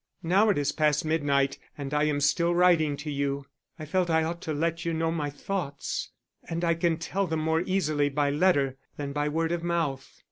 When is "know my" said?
4.93-5.29